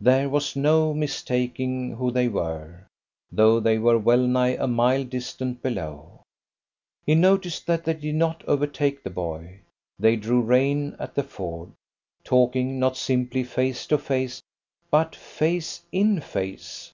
There 0.00 0.30
was 0.30 0.56
no 0.56 0.94
mistaking 0.94 1.96
who 1.96 2.10
they 2.10 2.26
were, 2.26 2.86
though 3.30 3.60
they 3.60 3.76
were 3.76 3.98
well 3.98 4.26
nigh 4.26 4.56
a 4.58 4.66
mile 4.66 5.04
distant 5.04 5.60
below. 5.60 6.22
He 7.04 7.14
noticed 7.14 7.66
that 7.66 7.84
they 7.84 7.92
did 7.92 8.14
not 8.14 8.42
overtake 8.46 9.02
the 9.02 9.10
boy. 9.10 9.60
They 9.98 10.16
drew 10.16 10.40
rein 10.40 10.96
at 10.98 11.14
the 11.14 11.22
ford, 11.22 11.72
talking 12.24 12.78
not 12.78 12.96
simply 12.96 13.44
face 13.44 13.86
to 13.88 13.98
face, 13.98 14.40
but 14.90 15.14
face 15.14 15.82
in 15.92 16.22
face. 16.22 16.92